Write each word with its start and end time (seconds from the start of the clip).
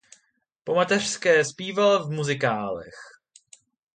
Po 0.63 0.75
mateřské 0.75 1.45
zpívala 1.45 1.97
v 2.03 2.09
muzikálech. 2.09 2.95